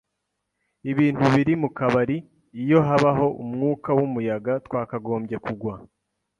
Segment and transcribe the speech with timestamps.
[0.91, 2.17] ibintu biri mu kabari.
[2.63, 5.73] Iyo habaho umwuka wumuyaga, twakagombye kugwa